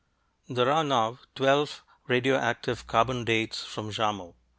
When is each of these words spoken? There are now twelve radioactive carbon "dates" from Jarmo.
There 0.49 0.71
are 0.71 0.83
now 0.83 1.19
twelve 1.35 1.83
radioactive 2.07 2.87
carbon 2.87 3.23
"dates" 3.23 3.63
from 3.63 3.91
Jarmo. 3.91 4.33